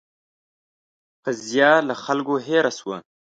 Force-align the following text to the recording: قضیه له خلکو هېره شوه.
قضیه 1.25 1.71
له 1.87 1.95
خلکو 2.03 2.33
هېره 2.47 2.71
شوه. 2.77 2.97